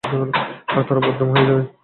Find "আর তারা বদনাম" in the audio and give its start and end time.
0.03-1.29